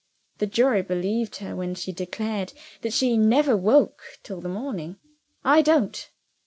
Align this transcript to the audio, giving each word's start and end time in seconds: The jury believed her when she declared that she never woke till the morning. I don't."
The 0.39 0.47
jury 0.47 0.81
believed 0.81 1.35
her 1.35 1.55
when 1.55 1.75
she 1.75 1.91
declared 1.91 2.53
that 2.81 2.91
she 2.91 3.17
never 3.19 3.55
woke 3.55 4.01
till 4.23 4.41
the 4.41 4.49
morning. 4.49 4.97
I 5.45 5.61
don't." 5.61 6.09